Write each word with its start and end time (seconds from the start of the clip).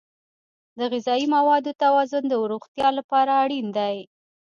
د 0.77 0.79
غذایي 0.91 1.27
موادو 1.35 1.71
توازن 1.83 2.23
د 2.29 2.33
روغتیا 2.51 2.87
لپاره 2.99 3.31
اړین 3.43 3.67
دی. 3.77 3.97